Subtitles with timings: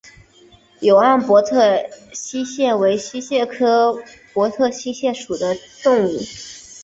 [0.79, 1.77] 永安博特
[2.11, 4.01] 溪蟹为溪蟹科
[4.33, 6.17] 博特溪蟹属的动物。